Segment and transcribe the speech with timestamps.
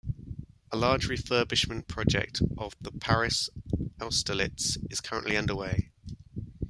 [0.71, 3.51] A large refurbishment project of the Paris
[3.99, 5.91] Austerlitz is currently underway.